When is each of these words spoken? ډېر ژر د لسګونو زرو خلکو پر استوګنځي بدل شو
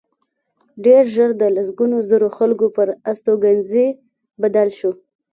ډېر 0.85 1.03
ژر 1.15 1.29
د 1.41 1.43
لسګونو 1.55 1.97
زرو 2.09 2.29
خلکو 2.37 2.65
پر 2.75 2.87
استوګنځي 3.11 3.87
بدل 4.41 4.67
شو 4.77 4.91